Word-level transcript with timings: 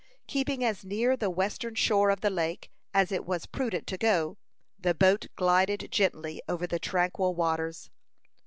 Keeping 0.25 0.63
as 0.63 0.83
near 0.83 1.15
the 1.15 1.29
western 1.29 1.75
shore 1.75 2.09
of 2.09 2.21
the 2.21 2.31
lake 2.31 2.71
as 2.91 3.11
it 3.11 3.23
was 3.23 3.45
prudent 3.45 3.85
to 3.85 3.99
go, 3.99 4.39
the 4.79 4.95
boat 4.95 5.27
glided 5.35 5.91
gently 5.91 6.41
over 6.49 6.65
the 6.65 6.79
tranquil 6.79 7.35
waters. 7.35 7.91